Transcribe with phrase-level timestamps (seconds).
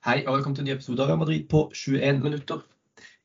[0.00, 2.62] Hei og velkommen til en ny episode av Real Madrid på 21 minutter.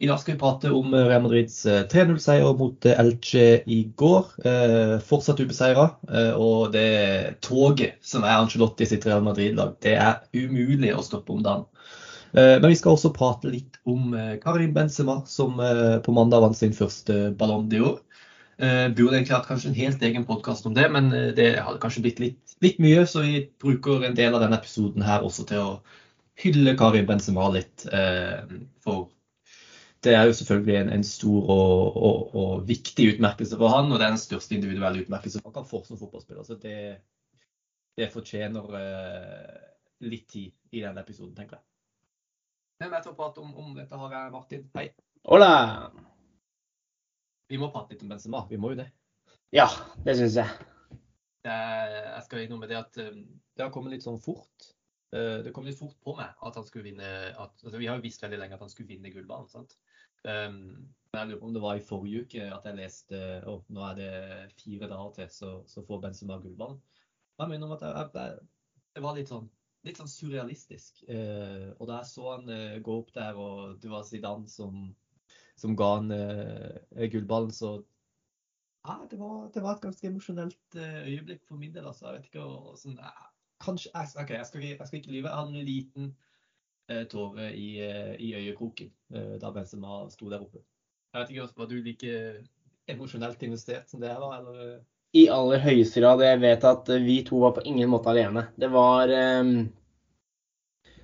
[0.04, 4.34] I dag skal vi prate om eh, Real Madrids 3-0-seier mot eh, Elche i går.
[4.44, 5.86] Eh, fortsatt ubeseira.
[6.10, 11.32] Eh, og det toget som er Angelotti sitt Real Madrid-lag, det er umulig å stoppe
[11.32, 11.64] om dagen.
[12.36, 16.60] Eh, men vi skal også prate litt om eh, Karim Benzema, som på mandag vant
[16.60, 18.02] sin første Ballon d'Or.
[18.56, 22.06] Uh, burde egentlig hatt kanskje en helt egen podkast om det, men det hadde kanskje
[22.06, 25.60] blitt litt, litt, mye, så vi bruker en del av denne episoden her også til
[25.60, 25.74] å
[26.44, 27.86] hylle Karim Benzema litt.
[27.88, 29.10] Eh, for
[30.06, 34.00] det er jo selvfølgelig en, en stor og, og, og, viktig utmerkelse for han, og
[34.00, 36.44] det er den største individuelle utmerkelse han kan få som fotballspiller.
[36.46, 36.76] Så det,
[37.98, 39.64] det fortjener eh,
[40.06, 41.66] litt tid i denne episoden, tenker jeg.
[42.84, 44.68] Hvem er til å prate om, om dette har jeg Martin.
[44.76, 44.90] Hei.
[45.26, 45.50] Hola!
[47.50, 48.44] Vi må prate litt om Benzema.
[48.50, 48.90] Vi må jo det.
[49.56, 49.70] Ja,
[50.04, 50.70] det syns jeg.
[51.46, 53.14] jeg skal innom med det at eh,
[53.56, 54.75] det har kommet litt sånn fort.
[55.16, 58.00] Eh, det kom litt fort på meg at han skulle vinne at, altså Vi har
[58.00, 59.50] jo visst veldig lenge at han skulle vinne gullballen.
[59.52, 59.78] sant?
[60.26, 63.84] Um, jeg lurer på om det var i forrige uke at jeg leste og nå
[63.86, 64.14] er det
[64.58, 66.82] fire dager til, så, så får Benzema gullballen.
[67.40, 69.48] Jeg mener om at det var litt sånn,
[69.88, 71.04] litt sånn surrealistisk.
[71.08, 74.90] Uh, og da jeg så han uh, gå opp der, og det var Zidane som,
[75.60, 77.78] som ga han uh, gullballen, så
[78.86, 81.88] ja, det var, det var, et ganske emosjonelt øyeblikk for min del.
[81.90, 82.12] altså.
[82.12, 83.00] Jeg vet ikke, og, sånn,
[83.66, 85.30] kanskje OK, jeg skal, jeg skal ikke lyve.
[85.30, 86.10] Jeg hadde en liten
[86.90, 90.64] eh, tåre i, eh, i, øyekroken eh, da Benzema sto der oppe.
[91.14, 92.18] Jeg vet ikke, Var du like
[92.92, 94.78] emosjonelt investert som det jeg var, eller?
[95.16, 96.24] I aller høyeste grad.
[96.26, 98.50] Jeg vet at vi to var på ingen måte alene.
[98.60, 99.54] Det var eh,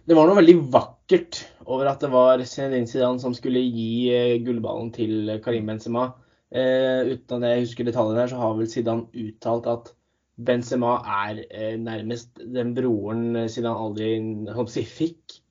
[0.02, 4.40] Det var noe veldig vakkert over at det var Zinedine Zidane som skulle gi eh,
[4.44, 6.10] gullballen til Karim Benzema.
[6.52, 9.94] Eh, uten at jeg husker detaljene her, så har vel Zidane uttalt at
[10.38, 15.42] Benzema er eh, nærmest den broren siden han aldri si, fikk.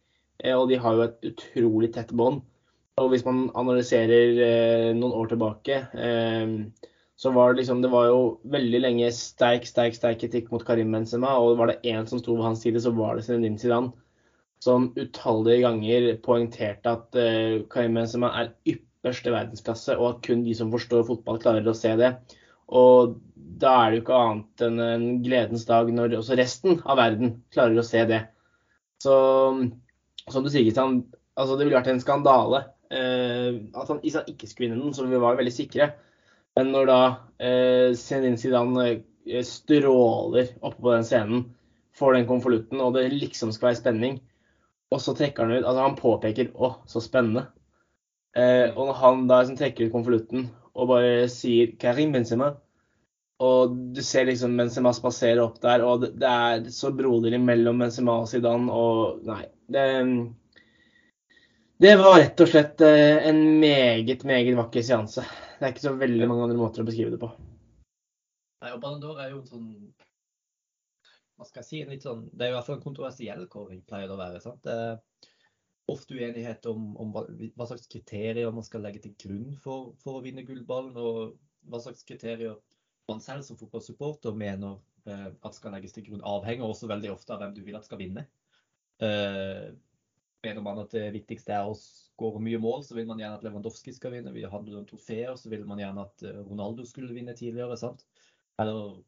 [0.42, 2.40] Eh, og de har jo et utrolig tett bånd.
[3.00, 8.06] Og hvis man analyserer eh, noen år tilbake, eh, så var det liksom Det var
[8.08, 11.36] jo veldig lenge sterk, sterk, sterk kritikk mot Karim Benzema.
[11.36, 13.92] Og var det én som sto ved hans side, så var det Zinedine Zidane.
[14.60, 20.56] Som utallige ganger poengterte at eh, Karim Benzema er ypperste verdensklasse, og at kun de
[20.56, 22.14] som forstår fotball, klarer å se det.
[22.70, 23.16] Og
[23.60, 27.40] da er det jo ikke annet enn en gledens dag når også resten av verden
[27.52, 28.22] klarer å se det.
[29.02, 29.14] Så
[30.30, 31.02] som du sier, Kristian,
[31.34, 35.20] altså det ville vært en skandale eh, at han ikke skulle vinne den, så vi
[35.20, 35.92] var veldig sikre.
[36.58, 37.00] Men når da
[37.42, 41.46] eh, Zenin Zidane eh, stråler oppe på den scenen,
[41.96, 44.20] får den konvolutten, og det liksom skal være spenning,
[44.90, 47.46] og så trekker han ut Altså, han påpeker 'Å, så spennende'.
[48.36, 50.48] Eh, og når han da liksom trekker ut konvolutten
[50.80, 52.54] og bare sier Karim Benzema.
[53.40, 58.18] Og du ser liksom Benzema spasere opp der, og det, er så broderlig mellom Benzema
[58.20, 58.68] og Zidane.
[58.72, 59.84] Og nei, det,
[61.80, 65.24] det var rett og slett eh, en meget, meget vakker seanse.
[65.56, 67.32] Det er ikke så veldig mange andre måter å beskrive det på.
[68.60, 69.72] Nei, og Ballon er jo en sånn
[71.40, 73.46] hva skal jeg si, en litt sånn, Det er jo i hvert fall en kontroversiell
[73.48, 74.40] kåring, pleier det å være.
[74.44, 74.60] sant?
[74.66, 74.74] Det,
[75.92, 77.24] ofte uenighet om, om hva,
[77.56, 81.36] hva, slags kriterier man skal legge til grunn for, for, å vinne gullballen, og
[81.70, 82.56] hva slags kriterier
[83.10, 84.78] man selv som fotballsupporter mener
[85.10, 87.88] eh, at skal legges til grunn, avhenger også veldig ofte av hvem du vil at
[87.88, 88.26] skal vinne.
[89.02, 89.70] Eh,
[90.44, 93.44] mener man at det viktigste er å skåre mye mål, så vil man gjerne at
[93.44, 94.32] Lewandowski skal vinne.
[94.34, 97.76] Vi hadde noen trofeer, så vil man gjerne at eh, Ronaldo skulle vinne tidligere.
[97.80, 98.06] sant?
[98.60, 99.00] Eller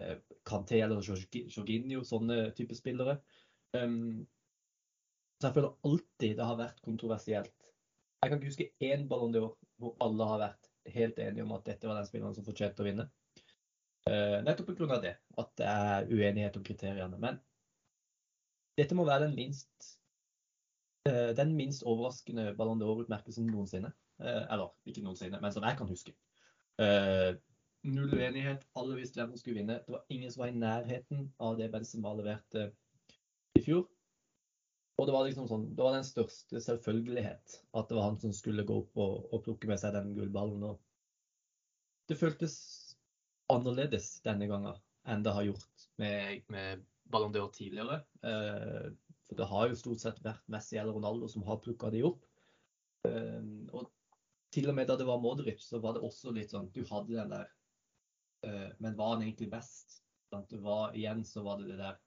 [0.00, 3.20] eh, Kanté eller Jorginho, sånne type spillere.
[3.76, 4.24] Um,
[5.42, 7.70] så jeg føler alltid det har vært kontroversielt.
[8.22, 11.64] Jeg kan ikke huske én Ballon d'Or hvor alle har vært helt enige om at
[11.66, 13.08] dette var den spilleren som fortjente å vinne.
[14.06, 14.98] Uh, nettopp pga.
[15.02, 17.18] det, at det er uenighet om kriteriene.
[17.18, 17.40] Men
[18.78, 19.88] dette må være den minst,
[21.08, 23.90] uh, den minst overraskende Ballon d'Or-utmerkelsen noensinne.
[24.22, 26.14] Uh, eller ikke noensinne, men som jeg kan huske.
[27.82, 29.80] null uenighet, alle visste hvem som skulle vinne.
[29.82, 32.68] Det var ingen som var i nærheten av det Benzema leverte
[33.58, 33.88] i fjor.
[35.02, 38.30] Og det var liksom sånn, det var den største selvfølgelighet at det var han som
[38.36, 40.62] skulle gå opp og, og plukke med seg den gullballen.
[40.62, 40.76] Og
[42.06, 42.54] det føltes
[43.50, 44.78] annerledes denne gangen
[45.10, 47.98] enn det har gjort med, med Ballon d'Or tidligere.
[48.22, 48.92] Eh,
[49.26, 52.22] for det har jo stort sett vært Messi eller Ronaldo som har plukka de opp.
[53.08, 53.42] Eh,
[53.74, 53.90] og
[54.54, 57.16] til og med da det var Modric, så var det også litt sånn Du hadde
[57.16, 57.48] den der
[58.46, 59.98] eh, Men var han egentlig best?
[60.30, 61.98] Det var, igjen så var det det der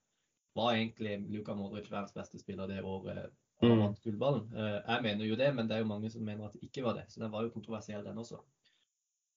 [0.56, 3.32] var egentlig Luka Modric verdens beste spiller det året
[3.62, 3.80] han mm.
[3.80, 4.50] vant gullballen.
[4.56, 6.84] Eh, jeg mener jo det, men det er jo mange som mener at det ikke
[6.84, 7.06] var det.
[7.12, 8.42] Så den var jo kontroversiell, den også.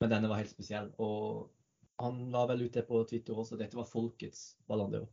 [0.03, 0.91] Men denne var helt spesiell.
[0.99, 1.53] Og
[2.03, 3.59] han la vel ut det på Twitter også.
[3.61, 5.09] Dette var folkets Ballon d'Or.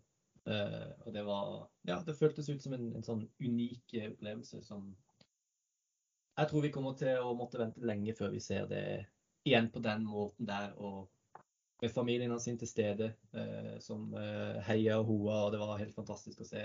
[0.50, 4.92] Eh, og det var Ja, det føltes ut som en, en sånn unik opplevelse som
[6.36, 8.86] jeg tror vi kommer til å måtte vente lenge før vi ser det
[9.48, 10.74] igjen på den måten der.
[10.76, 11.08] Og
[11.82, 15.96] med familien hans til stede, eh, som eh, heia og hoa, og det var helt
[15.96, 16.64] fantastisk å se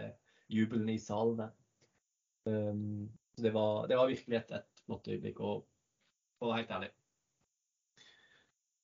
[0.50, 1.56] jubelen i salen der.
[2.48, 5.42] Um, så det var, det var, virkelig et, et flott øyeblikk.
[5.44, 5.66] Og,
[6.40, 6.88] og helt ærlig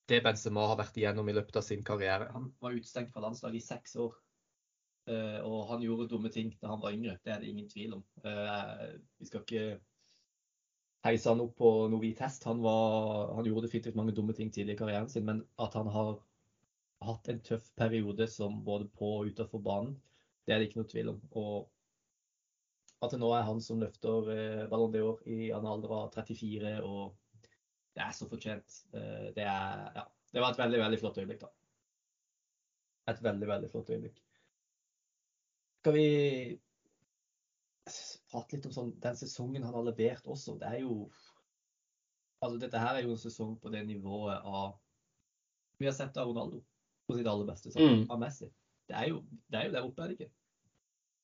[0.05, 3.57] Det Benzema har vært igjennom i løpet av sin karriere Han var utestengt fra landslaget
[3.57, 4.13] i seks år.
[5.09, 7.97] Uh, og han gjorde dumme ting da han var yngre, det er det ingen tvil
[7.97, 8.05] om.
[8.27, 9.79] Uh, vi skal ikke
[11.07, 12.45] heise han opp på noe hvit hest.
[12.49, 15.89] Han, var, han gjorde definitivt mange dumme ting tidlig i karrieren sin, men at han
[15.95, 16.19] har
[17.07, 19.97] hatt en tøff periode som både på og utenfor banen,
[20.47, 21.21] det er det ikke noe tvil om.
[21.37, 26.15] Og at det nå er han som løfter eh, Ballon d'Or i en alder av
[26.15, 27.17] 34, og
[27.97, 28.79] det er så fortjent.
[28.97, 31.53] Eh, det, er, ja, det var et veldig, veldig flott øyeblikk, da.
[33.13, 34.23] Et veldig, veldig flott øyeblikk.
[35.83, 36.07] Skal vi
[38.31, 40.59] prate litt om sånn, den sesongen han har levert også.
[40.61, 41.07] Det er jo
[42.45, 44.75] Altså, dette her er jo en sesong på det nivået av
[45.81, 46.61] Vi har sett av Ronaldo
[47.09, 48.03] på sitt aller beste, sånn, mm.
[48.13, 48.49] av Messi.
[48.91, 49.23] Det er, jo,
[49.53, 50.31] det er jo der oppe, er det ikke?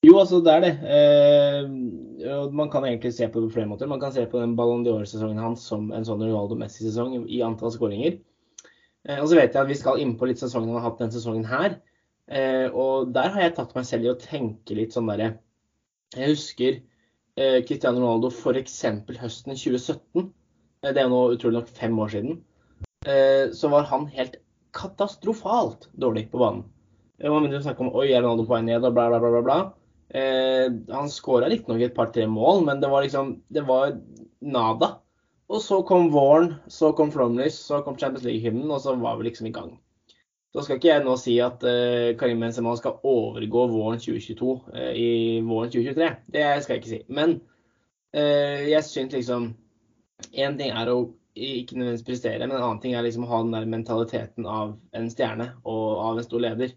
[0.07, 0.71] Jo, altså det er det.
[0.97, 3.91] Eh, man kan egentlig se på det på flere måter.
[3.91, 8.19] Man kan se på den Ballon d'Or-sesongen hans som en sånn Ronaldo-Messi-sesong i antall skåringer.
[9.07, 11.03] Eh, og så vet jeg at vi skal inn på litt sesongen han har hatt
[11.03, 11.79] denne sesongen her.
[12.31, 15.37] Eh, og der har jeg tatt meg selv i å tenke litt sånn derre
[16.13, 16.81] Jeg husker
[17.41, 18.75] Eh, Cristiano Ronaldo f.eks.
[19.17, 20.27] høsten 2017,
[20.85, 22.41] eh, det er jo nå utrolig nok fem år siden,
[23.09, 24.37] eh, så var han helt
[24.77, 26.67] katastrofalt dårlig på banen.
[27.23, 29.31] Man begynte å snakke om oi, er Ronaldo på vei ned og bla, bla, bla.
[29.33, 29.57] bla, bla.
[30.13, 33.95] Eh, han skåra riktignok et par-tre mål, men det var liksom det var
[34.45, 34.99] nada.
[35.49, 39.31] Og så kom våren, så kom Flomlys, så kom Champions League-hymnen, og så var vi
[39.31, 39.73] liksom i gang.
[40.53, 44.77] Så skal ikke jeg nå si at uh, Karim Benzema skal overgå våren 2022 uh,
[44.77, 45.09] eh, i
[45.47, 46.11] våren 2023.
[46.35, 47.01] Det skal jeg ikke si.
[47.09, 47.39] Men
[48.17, 49.53] uh, jeg syns liksom
[50.39, 50.99] Én ting er å
[51.35, 54.77] ikke nødvendigvis prestere, men en annen ting er liksom å ha den der mentaliteten av
[54.95, 56.77] en stjerne og av en stor leder.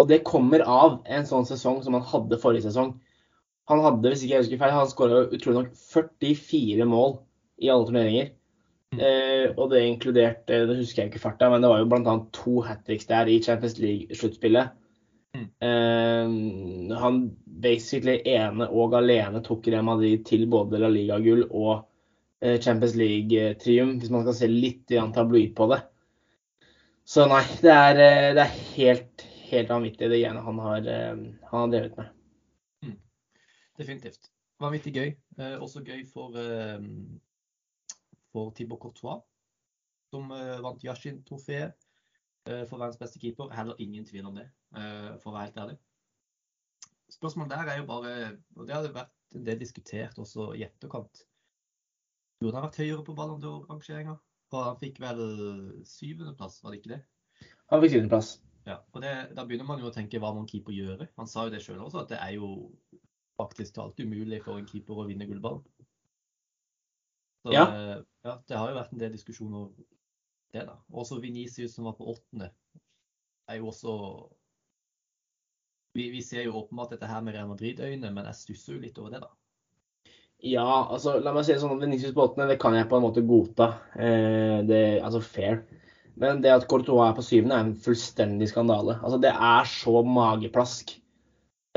[0.00, 2.94] Og det kommer av en sånn sesong som han hadde forrige sesong.
[3.70, 7.18] Han hadde, hvis ikke jeg husker feil, han skåra utrolig nok 44 mål
[7.60, 8.32] i alle turneringer.
[8.90, 9.00] Mm.
[9.06, 12.14] Eh, og det inkluderte, det husker jeg ikke farta, men det var jo bl.a.
[12.34, 14.72] to hat tricks der i Champions League-sluttspillet.
[15.36, 15.46] Mm.
[15.62, 17.20] Eh, han
[17.62, 21.84] basically ene og alene tok Real Madrid til både La Liga-gull og
[22.42, 25.84] eh, Champions League-trium, hvis man skal se litt tabloid på det.
[27.10, 31.24] Så nei, det er, eh, det er helt, helt vanvittig, det greiene han, har, eh,
[31.50, 32.12] han har drevet med.
[32.86, 32.98] Mm.
[33.78, 34.30] Definitivt.
[34.60, 35.08] Vanvittig gøy.
[35.38, 36.36] Eh, også gøy for
[38.32, 39.20] for Thibaut Courtois,
[40.10, 41.86] som uh, vant Yashin-trofeet
[42.48, 43.50] uh, for verdens beste keeper.
[43.54, 45.78] Heller ingen tvil om det, uh, for å være helt ærlig.
[47.10, 48.12] Spørsmålet der er jo bare,
[48.56, 51.24] og det hadde vært en del diskutert også i etterkant
[52.40, 54.14] Burde han vært høyere på Ballon d'Or-rangeringa?
[54.54, 55.18] Han fikk vel
[55.84, 57.00] syvendeplass, var det ikke det?
[57.68, 58.30] Han fikk syvendeplass.
[58.66, 61.10] Ja, og det, Da begynner man jo å tenke hva må en keeper gjøre.
[61.20, 62.48] Han sa jo det sjøl også, at det er jo
[63.40, 65.64] faktisk talt umulig for en keeper å vinne gullballen.
[67.42, 67.64] Så, ja.
[67.68, 68.36] Eh, ja.
[68.48, 69.72] Det har jo vært en del diskusjoner om
[70.52, 70.76] det, da.
[70.92, 72.50] Også Venicius som var på åttende,
[73.50, 73.94] er jo også
[75.96, 78.98] vi, vi, ser jo åpenbart dette her med Real Madrid-øyne, men jeg stusser jo litt
[79.02, 79.30] over det, da.
[80.46, 81.80] Ja, altså la meg si det sånn.
[81.82, 83.72] Venicius på åttende, det kan jeg på en måte godta.
[83.98, 85.64] Eh, det, altså fair.
[86.20, 88.96] Men det at Courtois er på syvende, er en fullstendig skandale.
[89.00, 90.94] Altså Det er så mageplask.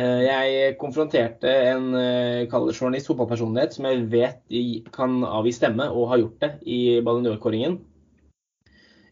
[0.01, 6.23] Eh, jeg konfronterte en eh, journalist, fotballpersonlighet, som jeg vet kan avgi stemme, og har
[6.23, 7.77] gjort det i Ballon d'Or-kåringen.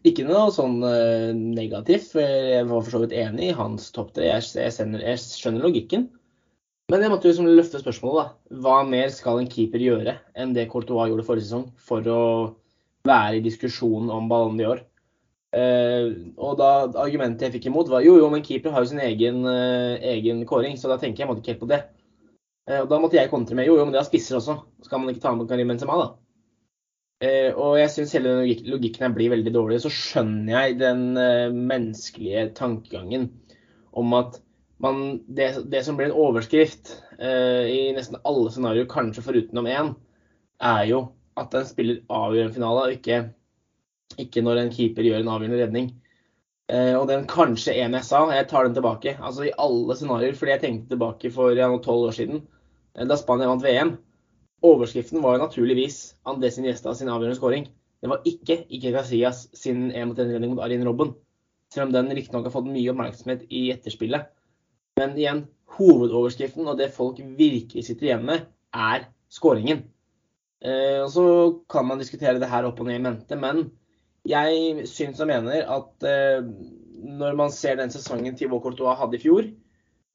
[0.02, 4.10] Ikke noe sånn eh, negativt, for jeg var for så vidt enig i hans topp
[4.16, 4.32] tre.
[4.32, 6.08] Jeg, jeg, skjønner logikken.
[6.90, 8.32] Men jeg måtte liksom løfte spørsmålet.
[8.50, 8.58] da.
[8.64, 12.22] Hva mer skal en keeper gjøre enn det Courtois gjorde forrige sesong for å
[13.06, 14.82] være i diskusjonen om Ballon d'Or?
[15.52, 16.68] Uh, og da
[17.02, 20.40] argumentet jeg fikk imot, var jo, jo, men keeper har jo sin egen, uh, egen
[20.48, 21.82] kåring, så da tenker jeg måtte ikke helt på det.
[22.70, 24.56] Uh, og da måtte jeg kontre med jo, jo, men det har spisser også.
[24.86, 26.10] Skal man ikke ta med Karim Benzema, da?
[27.22, 29.76] og jeg syns hele logik logikken her blir veldig dårlig.
[29.78, 31.04] Så skjønner jeg den
[31.54, 33.28] menneskelige tankegangen
[33.94, 34.40] om at
[34.82, 36.90] man, det, det, som blir en overskrift
[37.22, 39.92] i nesten alle scenarioer, kanskje forutenom én,
[40.66, 41.04] er jo
[41.38, 43.20] at en spiller avgjør en finale, og ikke
[44.20, 45.90] ikke når en keeper gjør en avgjørende redning.
[46.72, 49.16] Eh, og den kanskje en jeg sa, jeg tar den tilbake.
[49.20, 52.42] Altså i alle scenarioer, fordi jeg tenkte tilbake for tolv år siden,
[52.96, 53.96] eh, da Spania vant VM.
[54.62, 57.66] Overskriften var jo naturligvis Andres Iniesta sin avgjørende skåring.
[58.02, 61.14] Det var ikke Ikke Casillas sin 1 mot 1-redning mot Arin Robben.
[61.72, 64.28] Selv om den riktignok har fått mye oppmerksomhet i etterspillet.
[65.00, 65.46] Men igjen,
[65.78, 69.86] hovedoverskriften og det folk virkelig sitter igjen med, er skåringen.
[70.62, 71.24] Eh, så
[71.68, 73.70] kan man diskutere det her opp og ned i mente, men
[74.28, 76.44] jeg syns og mener at eh,
[77.02, 79.48] når man ser den sesongen Thibaut Courtois hadde i fjor,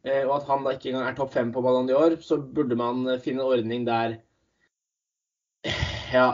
[0.07, 2.77] eh, og at han da ikke engang er topp fem på Ballon d'Or, så burde
[2.79, 4.19] man finne en ordning der
[6.13, 6.27] ja,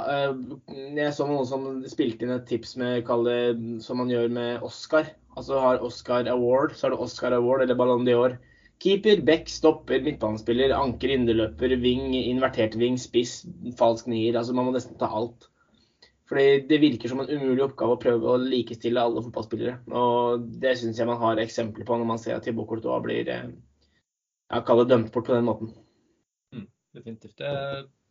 [0.94, 3.38] jeg så noen som spilte inn et tips med det
[3.82, 5.08] som man gjør med Oscar.
[5.34, 8.36] Altså har Oscar Award, så er det Oscar Award eller Ballon d'Or.
[8.84, 13.40] Keeper, back, stopper, midtbanespiller, anker, indreløper, ving, invertert ving, spiss,
[13.80, 14.38] falsk nier.
[14.38, 15.48] Altså man må nesten ta alt.
[16.34, 19.76] Fordi det virker som en umulig oppgave å prøve å likestille alle fotballspillere.
[19.94, 23.20] Og det syns jeg man har eksempler på når man ser at Thibaut Courtois blir
[23.22, 23.52] jeg
[24.50, 25.70] ja, det dømt bort på den måten.
[26.56, 26.66] Mm,
[26.98, 27.36] definitivt.
[27.38, 27.52] Det,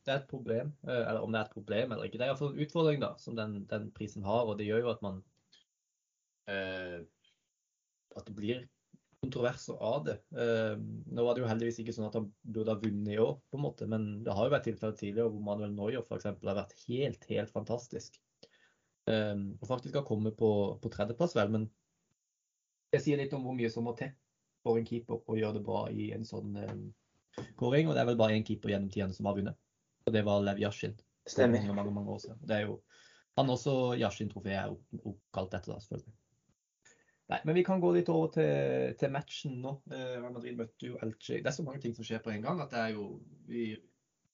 [0.07, 2.21] det, er et problem, eh, eller om det er et problem eller ikke.
[2.21, 4.47] Det er iallfall en utfordring da, som den, den, prisen har.
[4.47, 5.19] Og det gjør jo at man
[6.47, 7.03] eh,
[8.15, 8.63] At det blir
[9.23, 10.17] kontroverser av det.
[10.35, 10.75] Uh,
[11.15, 13.59] nå var det jo heldigvis ikke sånn at han burde ha vunnet i år, på
[13.59, 16.27] en måte, men det har jo vært tilfeller tidligere hvor Manuel Neuer f.eks.
[16.33, 18.19] har vært helt, helt fantastisk.
[19.11, 20.51] Um, og faktisk har kommet på,
[20.83, 21.69] på tredjeplass, vel, men
[22.93, 24.13] det sier litt om hvor mye som må til
[24.63, 26.83] for en keeper å gjøre det bra i en sånn um,
[27.59, 27.89] kåring.
[27.89, 29.59] Og det er vel bare én keeper gjennom tidene som har vunnet,
[30.07, 30.99] og det var Lev Yashin.
[31.31, 31.63] Stemmer.
[31.63, 32.43] Mange, mange, mange år siden.
[32.47, 32.81] Det er jo,
[33.39, 34.75] han også Yashin-trofeet er
[35.07, 36.15] oppkalt etter, da, selvfølgelig.
[37.31, 39.77] Nei, men vi kan gå litt over til, til matchen nå.
[39.95, 41.39] Eh, Madrid møtte jo Elche.
[41.41, 43.07] Det er så mange ting som skjer på en gang at det er jo,
[43.49, 43.71] vi,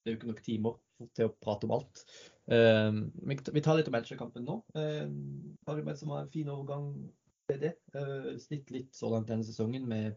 [0.02, 0.78] det er jo ikke nok timer
[1.14, 2.02] til å prate om alt.
[2.50, 2.99] Eh,
[3.52, 4.59] vi tar litt om Elche-kampen nå.
[4.75, 6.90] Karim som har en fin overgang
[7.49, 7.75] til det.
[7.97, 10.16] Uh, slitt litt så langt denne sesongen med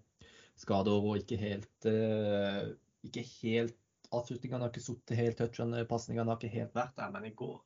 [0.60, 2.72] skader og ikke helt uh,
[3.08, 3.78] ikke helt
[4.12, 7.14] Avslutningene har ikke sittet helt, touchene, pasningene har ikke helt vært der.
[7.14, 7.62] Men i går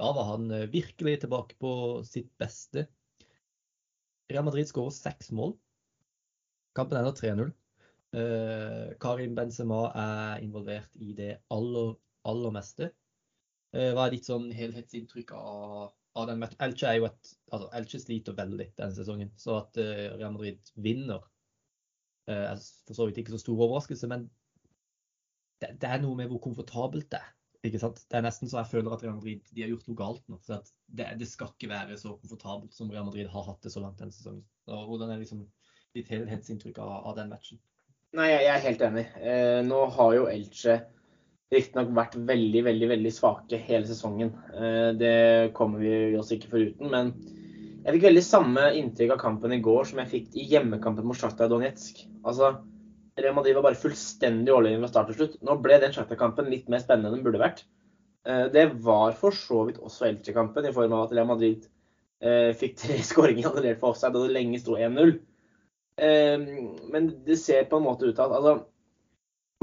[0.00, 1.72] da var han virkelig tilbake på
[2.08, 2.86] sitt beste.
[4.32, 5.54] Real Madrid skårer seks mål.
[6.74, 7.52] Kampen ender 3-0.
[8.14, 11.94] Eh, Karim Benzema er involvert i det aller,
[12.30, 12.90] aller meste.
[13.74, 16.60] Eh, hva er ditt sånn helhetsinntrykk av, av den matchen?
[16.62, 20.72] Elche er jo et altså Elche sliter veldig denne sesongen, så at eh, Real Madrid
[20.78, 21.24] vinner
[22.30, 24.28] eh, er for så vidt ikke så stor overraskelse, men
[25.60, 27.33] det, det, er noe med hvor komfortabelt det er.
[27.64, 28.00] Ikke sant?
[28.10, 30.38] Det er nesten så jeg føler at Real Madrid de har gjort noe galt nå.
[30.44, 33.80] for det, det, skal ikke være så komfortabelt som Real Madrid har hatt det så
[33.80, 34.42] langt denne sesongen.
[34.68, 35.46] Og hvordan er liksom
[35.96, 37.60] ditt helhetsinntrykk av, av, den matchen?
[38.14, 39.06] Nei, Jeg er helt enig.
[39.16, 40.82] Eh, nå har jo Elche
[41.54, 44.34] riktignok vært veldig veldig, veldig svake hele sesongen.
[44.52, 45.16] Eh, det
[45.56, 46.92] kommer vi oss ikke foruten.
[46.92, 47.14] Men
[47.84, 51.18] jeg fikk veldig samme inntrykk av kampen i går som jeg fikk i hjemmekampen mot
[51.18, 52.04] Sjakta Donetsk.
[52.24, 52.58] Altså,
[53.16, 55.38] Real Madrid var bare fullstendig overlegen fra start til slutt.
[55.46, 57.62] Nå ble den Shakhtar-kampen litt mer spennende enn den burde vært.
[58.26, 61.66] Eh, det var for så vidt også Elche-kampen, i form av at Real Madrid
[62.24, 65.16] eh, fikk tre skåringer annullert for offside, og det lenge sto 1-0.
[66.02, 66.46] Eh,
[66.90, 68.56] men det ser på en måte ut til at altså,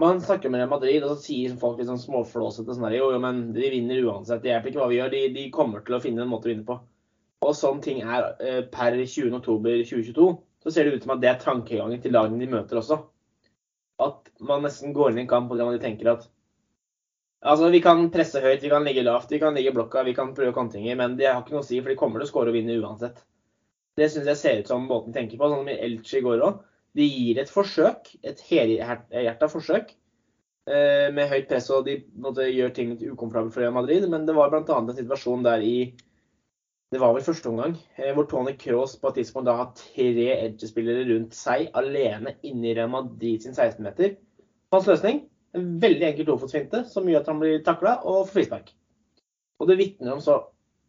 [0.02, 3.20] man snakker med Real Madrid, og så sier folk litt sånn småflåsete sånn Jo, jo,
[3.22, 4.46] men de vinner uansett.
[4.46, 5.12] Det hjelper ikke hva vi gjør.
[5.12, 6.80] De, de, kommer til å finne en måte å vinne på.
[7.42, 8.32] Og sånn ting er
[8.72, 10.32] per 20.10.2022,
[10.62, 13.02] så ser det ut som at det er tankegangen til lagene de møter også
[14.06, 16.30] at man nesten går inn i en kamp hvor man tenker at
[17.42, 20.14] Altså, Vi kan presse høyt, vi kan ligge lavt, vi kan ligge i blokka, vi
[20.14, 22.30] kan prøve kontringer, men det har ikke noe å si, for de kommer til å
[22.30, 23.24] skåre og vinne uansett.
[23.98, 26.60] Det syns jeg ser ut som båten tenker på, sånn i Elche i går òg.
[26.94, 29.90] De gir et forsøk, et helhjerta forsøk,
[30.70, 34.06] eh, med høyt press, og de gjør ting litt ukomfortabelt for Real Madrid.
[34.12, 34.62] Men det var bl.a.
[34.78, 35.76] en situasjon der i
[36.92, 40.26] det var vel første omgang, eh, hvor Tony Cross på et tidspunkt da har tre
[40.34, 43.08] Edge-spillere rundt seg alene inni Real
[43.40, 44.18] sin 16-meter.
[44.76, 45.22] Hans løsning
[45.56, 48.74] en veldig enkel tofotsfinte som gjør at han blir takla og får frispark.
[49.60, 50.38] Og det vitner om så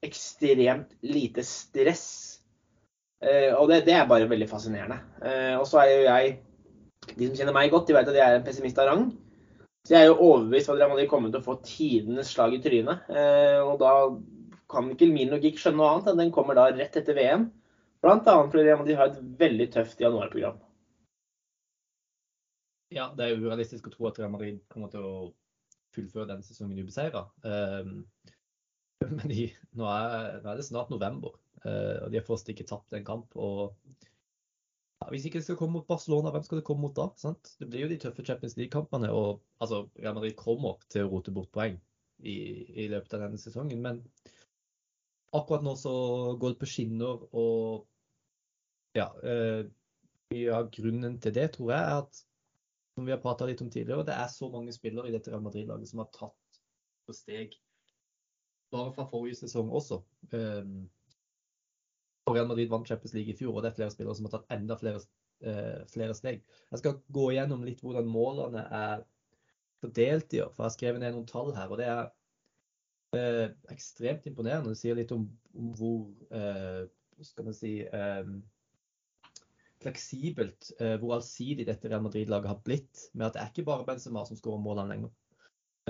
[0.03, 2.07] ekstremt lite stress.
[3.23, 4.99] Eh, og det, det, er bare veldig fascinerende.
[5.23, 6.39] Eh, og så er jo jeg
[7.19, 9.09] De som kjenner meg godt, de vet at jeg er en pessimist av rang.
[9.83, 12.61] Så jeg er jo overbevist om at Real kommer til å få tidenes slag i
[12.63, 13.09] trynet.
[13.67, 13.95] og da
[14.73, 17.49] kan ikke min logikk skjønne noe annet enn den kommer da rett etter VM.
[18.03, 18.19] Bl.a.
[18.27, 20.59] fordi de har et veldig tøft januarprogram.
[22.93, 25.15] Ja, det er urealistisk å tro at Real Madrid kommer til å
[25.95, 27.25] fullføre denne sesongen ubeseira.
[27.45, 28.03] Um,
[29.17, 29.47] men de,
[29.79, 33.07] nå, er, nå, er, det snart november, uh, og de har fortsatt ikke tapt en
[33.07, 33.37] kamp.
[33.37, 37.09] og ja, Hvis ikke det skal komme mot Barcelona, hvem skal det komme mot da?
[37.21, 37.55] Sant?
[37.61, 39.13] Det blir jo de tøffe Champions League-kampene.
[39.15, 41.81] og altså, Real Madrid kommer til å rote bort poeng
[42.19, 42.37] i,
[42.85, 43.83] i løpet av denne sesongen.
[43.85, 44.05] Men
[45.33, 45.93] akkurat nå så
[46.41, 47.89] går det på skinner, og
[48.97, 49.65] ja eh,
[50.53, 52.23] av grunnen til det tror jeg er at
[52.93, 55.45] som vi har prata litt om tidligere, det er så mange spillere i dette Real
[55.45, 56.61] Madrid-laget som har tatt
[57.09, 57.57] på steg
[58.73, 59.99] bare fra forrige sesong også.
[60.33, 60.87] Um,
[62.31, 64.53] Real Madrid vant Champions League i fjor, og det er flere spillere som har tatt
[64.55, 65.01] enda flere
[65.43, 66.43] eh, flere steg.
[66.71, 69.03] Jeg skal gå gjennom litt hvordan målene er
[69.83, 71.69] fordelt i år, for jeg har skrevet ned noen tall her.
[71.69, 72.13] og det er
[73.17, 74.73] eh, ekstremt imponerende.
[74.73, 75.29] Det sier litt om,
[75.59, 76.83] om hvor eh,
[77.23, 78.31] skal man si, eh,
[79.83, 83.09] fleksibelt, eh, hvor allsidig dette Real Madrid-laget har blitt.
[83.15, 85.13] Med at det er ikke bare Benzema som skårer målene lenger.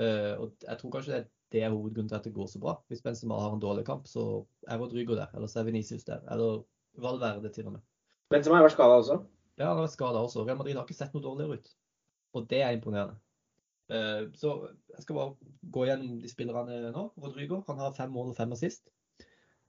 [0.01, 2.77] Eh, og jeg tror kanskje det, det er hovedgrunnen til at det går så bra.
[2.89, 6.23] Hvis Benzema har en dårlig kamp, så er Rodrygo der, eller så er Venicius der.
[6.33, 6.63] Eller
[6.97, 7.85] Valverde til og med.
[8.33, 9.19] Benzema har vært skada også?
[9.59, 10.45] Ja, han har vært skada også.
[10.47, 11.73] Real Madrid har ikke sett noe dårligere ut.
[12.33, 13.19] Og det er imponerende.
[13.91, 14.53] Eh, så
[14.93, 17.07] jeg skal bare gå gjennom de spillerne nå.
[17.19, 18.93] Rodrigo han har fem mål og fem assist.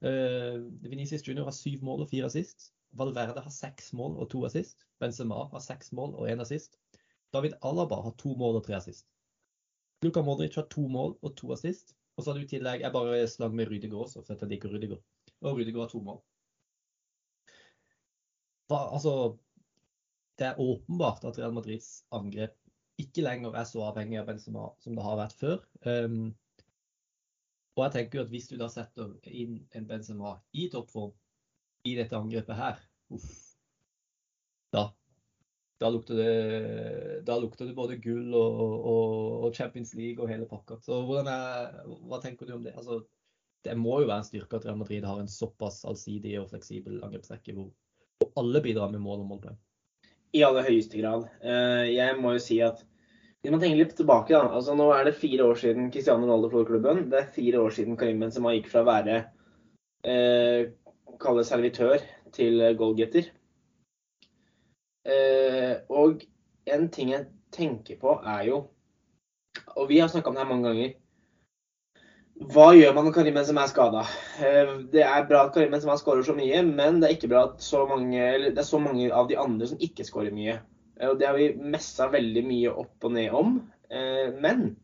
[0.04, 2.74] Venicius Junior har syv mål og fire assist.
[2.98, 4.84] Valverde har seks mål og to assist.
[5.00, 6.76] Benzema har seks mål og én assist.
[7.34, 9.06] David Alaba har to mål og tre assist.
[10.04, 11.94] Luka Modric har to mål og to assist.
[12.16, 14.70] Og så har du i tillegg Jeg bare slang med Rydiger også, for jeg liker
[14.70, 15.00] Rydiger.
[15.40, 16.20] Og Rydiger har to mål.
[18.70, 19.36] Da, altså,
[20.38, 22.54] det er åpenbart at Real Madrids angrep
[23.14, 25.60] ikke lenger er så avhengig av Benzema som det har vært før.
[25.86, 26.34] Um,
[27.74, 31.14] og jeg tenker at hvis du da setter inn en Benzema i toppform
[31.86, 32.78] i dette angrepet her,
[33.14, 33.32] uff,
[34.74, 34.88] da,
[35.82, 36.34] da lukter det,
[37.26, 40.80] da lukter det både gull og, og, og, Champions League og hele pakka.
[40.82, 42.74] Så er, hva tenker du om det?
[42.78, 43.02] Altså,
[43.66, 46.98] det må jo være en styrke at Real Madrid har en såpass allsidig og fleksibel
[47.04, 47.70] angrepsrekke hvor,
[48.18, 49.60] hvor alle bidrar med mål og målpoeng.
[50.34, 51.28] I aller høyeste grad.
[51.46, 52.82] Eh, jeg må jo si at
[53.44, 54.54] hvis man tenker litt tilbake, da.
[54.56, 57.02] altså Nå er det fire år siden Cristiano Ronaldo forlot klubben.
[57.12, 59.18] Det er fire år siden Karim Benzema gikk fra å være
[60.08, 60.70] eh,
[61.20, 62.00] kalle servitør
[62.32, 63.28] til goalgetter.
[65.04, 66.24] Eh, og
[66.72, 68.64] en ting jeg tenker på, er jo
[69.76, 70.94] Og vi har snakka om det her mange ganger.
[72.54, 74.08] Hva gjør man når Karim Benzema er skada?
[74.40, 77.44] Eh, det er bra at Karim Benzema skårer så mye, men det er ikke bra
[77.50, 80.62] at så mange, det er så mange av de andre som ikke skårer mye.
[81.00, 83.56] Eh, og Det har vi messa veldig mye opp og ned om.
[83.90, 84.76] Eh, men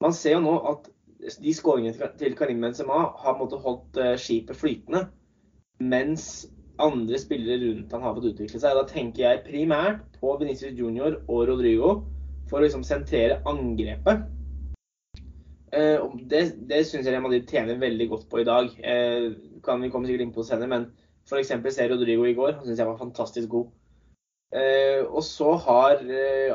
[0.00, 5.02] man ser jo nå at de skåringene til Karim Benzema har holdt skipet flytende
[5.80, 6.46] mens
[6.80, 8.76] andre spillere rundt han har fått utvikle seg.
[8.76, 11.92] Da tenker jeg primært på Venezia Junior og Rodrigo
[12.50, 14.24] for å liksom sentrere angrepet.
[15.72, 18.72] Eh, det det syns jeg Madrid tjener veldig godt på i dag.
[18.82, 19.30] Eh,
[19.64, 20.88] kan vi komme sikkert inn på senere, men
[21.28, 21.52] f.eks.
[21.74, 22.56] se Rodrigo i går.
[22.58, 23.70] Han syns jeg var fantastisk god.
[24.50, 26.00] Eh, og så har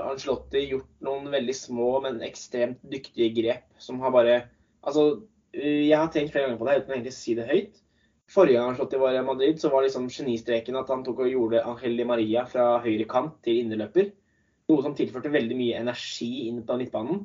[0.02, 4.42] Angelotti gjort noen veldig små, men ekstremt dyktige grep som har bare
[4.86, 5.24] Altså,
[5.56, 7.80] jeg har tenkt flere ganger på det uten å si det høyt.
[8.30, 11.64] Forrige gang Angelotti var i Madrid, så var liksom genistreken at han tok og gjorde
[11.66, 14.12] Angel Di Maria fra høyre kant til indreløper.
[14.70, 17.22] Noe som tilførte veldig mye energi inn på midtbanen.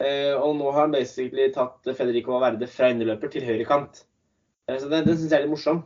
[0.00, 4.04] Eh, og nå har han basically tatt Federico Valverde fra indreløper til høyre kant.
[4.68, 5.82] Eh, så det, det syns jeg er litt morsom.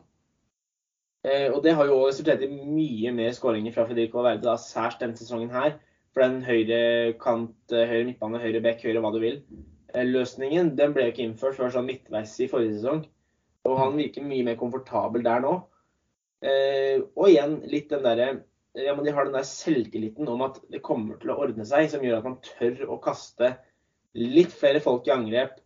[1.24, 4.98] Eh, og det har jo også resultert i mye mer skåringer fra Federico Valverde, særs
[5.00, 5.78] denne sesongen her.
[6.14, 9.40] For den høyre kant, høyre midtbane, høyre bekk, høyre hva du vil.
[9.94, 13.04] Løsningen den ble jo ikke innført før sånn midtveis i forrige sesong.
[13.64, 15.54] Og han virker mye mer komfortabel der nå.
[16.44, 18.28] Eh, og igjen litt den derre
[18.74, 21.86] ja, men De har den der selvtilliten om at det kommer til å ordne seg,
[21.92, 23.52] som gjør at man tør å kaste
[24.18, 25.60] litt flere folk i angrep.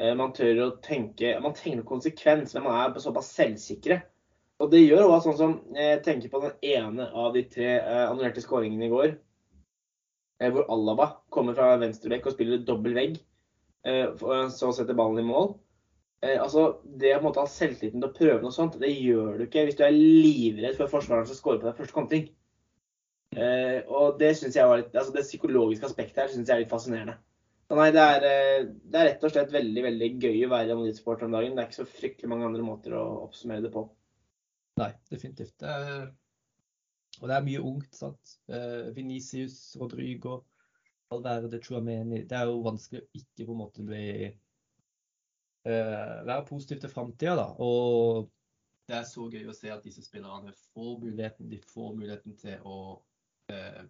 [0.00, 4.00] Eh, man tør å tenke Man tenker konsekvens, men man er såpass selvsikre.
[4.62, 8.04] Og det gjør også sånn som Jeg tenker på den ene av de tre eh,
[8.06, 9.14] annullerte skåringene i går.
[10.40, 13.22] Eh, hvor Alaba kommer fra venstrebekk og spiller dobbel vegg.
[13.86, 15.52] så setter ballen i mål.
[16.24, 19.66] Eh, altså, Det å ha selvtilliten til å prøve noe sånt, det gjør du ikke
[19.68, 22.26] hvis du er livredd for forsvareren som scorer på deg første kontring.
[23.36, 26.62] Eh, og det synes jeg var litt, altså det psykologiske aspektet her synes jeg er
[26.64, 27.18] litt fascinerende.
[27.66, 30.78] Så nei, det er, eh, det er, rett og slett veldig veldig gøy å være
[30.78, 31.56] Madrid-supporter om dagen.
[31.56, 33.84] Det er ikke så fryktelig mange andre måter å oppsummere det på.
[34.76, 35.54] Nei, definitivt.
[35.60, 36.08] Det er,
[37.20, 37.94] og det er mye ungt.
[37.96, 38.36] sant?
[38.52, 40.42] Uh, Venicius, Rodrigo,
[41.10, 42.24] Alverde, Chuameni.
[42.28, 47.36] Det er jo vanskelig å ikke på en måte bli uh, være positiv til framtida,
[47.40, 47.46] da.
[47.64, 48.26] Og
[48.86, 52.68] det er så gøy å se at disse spillerne får muligheten, de får muligheten til
[52.68, 52.76] å,
[53.52, 53.86] uh,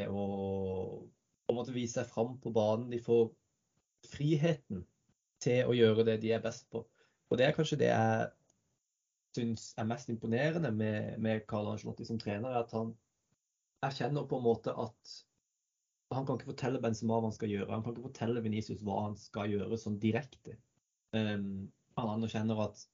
[0.00, 0.24] til å
[1.44, 2.88] på en måte vise seg fram på banen.
[2.90, 3.28] De får
[4.08, 4.80] friheten
[5.44, 6.86] til å gjøre det de er best på.
[7.28, 8.32] Og det er kanskje det jeg
[9.34, 12.94] syns er mest imponerende med, med Carl Angelotti som trener, er at han
[13.84, 15.14] erkjenner på en måte at
[16.14, 17.72] han kan ikke fortelle Benzema hva han skal gjøre.
[17.72, 20.56] Han kan ikke fortelle Venicius hva han skal gjøre sånn direkte.
[21.16, 21.66] Um,
[21.98, 22.84] han anerkjenner at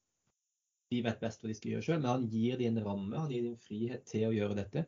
[0.91, 3.33] de vet best hva de skal gjøre sjøl, men han gir dem en ramme, han
[3.33, 4.85] gir dem frihet til å gjøre dette,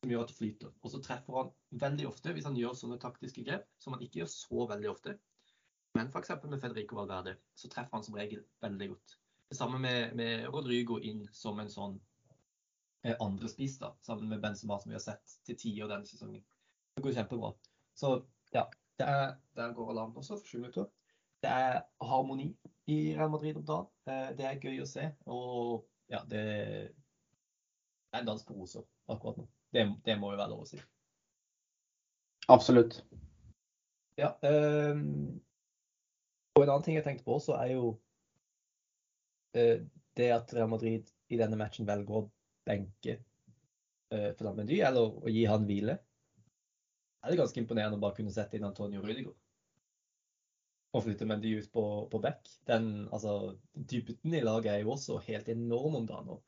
[0.00, 0.72] som gjør at det flyter.
[0.80, 1.52] Og så treffer han
[1.84, 5.16] veldig ofte, hvis han gjør sånne taktiske grep, som han ikke gjør så veldig ofte.
[5.96, 6.32] Men f.eks.
[6.44, 9.18] med Federico Valverde, så treffer han som regel veldig godt.
[9.48, 11.96] Det samme med, med Rodrygo inn som en sånn
[13.06, 16.42] eh, andre spiss, da, sammen med Benzema, som vi har sett til tider denne sesongen.
[16.96, 17.52] Det går kjempebra.
[17.94, 18.16] Så
[18.54, 18.64] ja,
[18.98, 20.88] det er, der går alarmen også for sju minutter.
[21.44, 22.48] Det er harmoni
[22.90, 23.90] i Real Madrid om dagen.
[24.08, 25.10] Eh, Det er gøy å se.
[25.30, 28.82] Og ja, det er en dans på roser
[29.12, 29.46] akkurat nå.
[29.74, 30.80] Det, det må jo være lov å si.
[32.48, 32.98] Absolutt.
[34.18, 34.32] Ja.
[34.42, 34.96] Eh,
[36.56, 37.94] og en annen ting jeg tenkte på også, er jo
[40.16, 42.26] det at Real Madrid i denne matchen velger å
[42.66, 43.18] benke
[44.12, 45.98] uh, Fernand Mendy, eller å gi han hvile.
[47.22, 49.34] er Det ganske imponerende å bare kunne sette inn Antonio Rüdiger.
[50.96, 52.46] Og flytte Mendy ut på, på back.
[52.68, 56.38] Den, altså, dybden i laget er jo også helt enorm om dagen.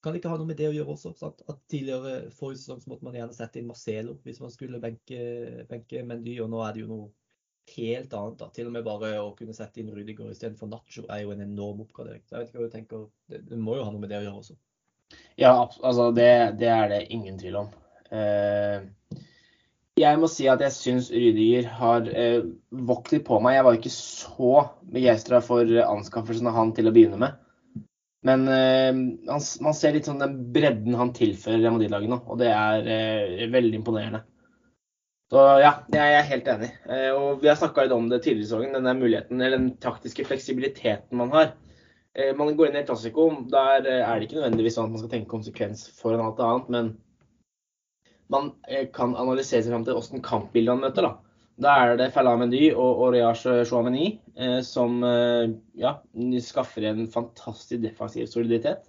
[0.00, 1.12] Kan det ikke ha noe med det å gjøre også?
[1.18, 1.42] Sant?
[1.52, 5.20] At Tidligere forrige sesong måtte man gjerne sette inn Marcelo hvis man skulle benke,
[5.68, 7.10] benke Mendy, og nå er det jo noe
[7.76, 8.38] helt annet.
[8.40, 8.48] da.
[8.54, 11.84] Til og med bare å kunne sette inn Rudiger istedenfor Nacho er jo en enorm
[11.84, 12.22] oppgradering.
[12.26, 13.06] Så jeg vet ikke hva du tenker.
[13.30, 14.58] Det, det må jo ha noe med det å gjøre også.
[15.40, 16.30] Ja, altså det,
[16.60, 17.70] det er det ingen tvil om.
[18.10, 18.86] Uh,
[20.00, 22.48] jeg må si at jeg syns Rydiger har uh,
[22.88, 23.58] vokst litt på meg.
[23.58, 24.52] Jeg var ikke så
[24.94, 27.38] begeistra for anskaffelsen av han til å begynne med.
[28.26, 28.92] Men uh,
[29.30, 33.46] man ser litt sånn den bredden han tilfører Real Madrid-laget nå, og det er eh,
[33.52, 34.22] veldig imponerende.
[35.30, 36.68] Så ja, jeg er helt enig.
[36.90, 39.76] Eh, og vi har snakka litt om det tidligere i sesongen, den muligheten, eller den
[39.82, 41.52] taktiske fleksibiliteten man har.
[42.18, 44.96] Eh, Man går inn i en klassiko, der eh, er det ikke nødvendigvis sånn at
[44.96, 46.90] man skal tenke konsekvens foran alt annet, men
[48.30, 48.52] man
[48.94, 51.06] kan analysere seg fram til åssen kampbildet han møter.
[51.06, 51.16] Da
[51.60, 54.12] Da er det Falla Mendy og Oriage Chouameni
[54.64, 55.02] som
[55.76, 55.90] ja,
[56.40, 58.86] skaffer en fantastisk defensiv soliditet.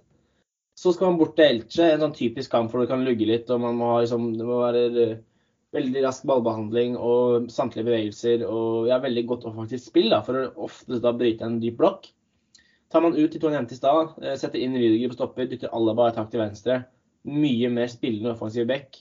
[0.78, 3.50] Så skal man bort til Elche, en sånn typisk kamp hvor det kan lugge litt,
[3.50, 5.18] og man må ha liksom, det må være
[5.72, 10.66] veldig rask ballbehandling og samtlige bevegelser og ja, veldig godt offensivt spill da, for å
[10.68, 12.10] ofte da bryte en dyp blokk.
[12.92, 15.72] Tar man ut de to nevnte i stad, eh, setter inn Rydiger på stopper, dytter
[15.72, 16.82] Alaba et hakk til venstre.
[17.24, 19.00] Mye mer spillende offensiv back.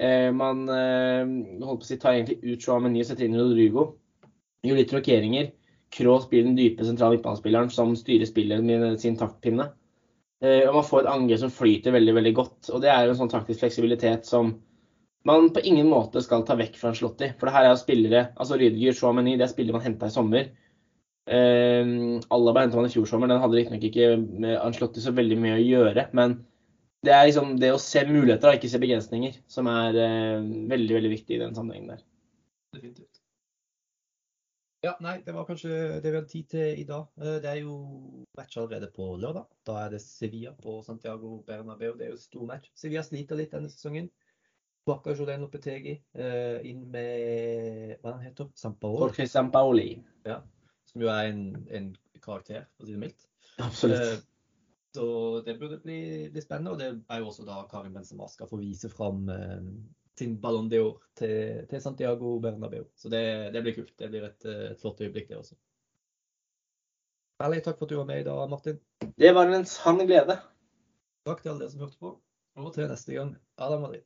[0.00, 1.26] Eh, man eh,
[1.66, 3.90] holdt på å si, tar egentlig ut Chouameni og setter inn Rodrigo.
[4.64, 5.52] Gjør litt rokeringer.
[5.92, 9.68] Kroos blir den dype sentrale midtbanespilleren som styrer spillet med sin taktpinne.
[10.40, 12.72] Eh, og man får et angrep som flyter veldig veldig godt.
[12.72, 14.54] Og det er jo en sånn taktisk fleksibilitet som
[15.28, 17.32] man på ingen måte skal ta vekk fra Anslotti.
[17.38, 20.14] For det her er jo spillere altså Rydiger, Chouameni, det er spillere man henta i
[20.14, 20.52] sommer.
[21.30, 21.90] Eh,
[22.34, 23.30] Alaba hentet man i fjor sommer.
[23.30, 26.08] Den hadde riktignok ikke med Anslotti så veldig mye å gjøre.
[26.16, 26.40] Men
[27.04, 31.12] det er liksom det å se muligheter ikke se begrensninger som er uh, veldig veldig
[31.14, 32.02] viktig i den sammenhengen der.
[32.76, 33.20] Definitivt.
[34.84, 37.08] Ja, nei, det var kanskje det vi hadde tid til i dag.
[37.20, 37.74] Eh, Det er jo
[38.36, 39.44] match allerede på lørdag.
[39.68, 41.98] Da er det Sevilla på Santiago Bernabeu.
[41.98, 42.70] Det er jo stor match.
[42.74, 44.08] Sevilla sliter litt denne sesongen.
[44.86, 49.90] Baka Jolene Lopetegi uh, inn med hva han heter Sampaoli, Jorge Sampaoli.
[50.90, 51.92] som jo er en, en
[52.24, 53.26] karakter, for å si det mildt.
[53.60, 54.00] Absolutt.
[54.00, 54.18] Eh,
[54.92, 56.72] Så det burde bli, bli spennende.
[56.72, 59.60] Og det er jo også da Karim Benzema skal få vise fram uh,
[60.18, 62.88] sin Ballon d'Or til, til Santiago Bernabeu.
[62.98, 63.94] Så det, det blir kult.
[63.98, 65.54] Det blir et, eh, et flott øyeblikk, det også.
[67.40, 68.80] Veldig Takk for at du var med i dag, Martin.
[69.16, 70.36] Det var en sann glede.
[71.28, 72.16] Takk til alle dere som hørte på.
[72.60, 73.36] Og til neste gang.
[73.56, 74.04] Adam Madrid.